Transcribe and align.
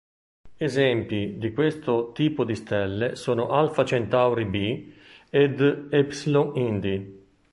Esempi 0.57 1.37
di 1.37 1.53
questo 1.53 2.11
tipo 2.11 2.43
di 2.43 2.55
stelle 2.55 3.15
sono 3.15 3.49
Alfa 3.51 3.85
Centauri 3.85 4.45
B 4.45 4.91
ed 5.29 5.89
Epsilon 5.93 6.55
Indi. 6.57 7.25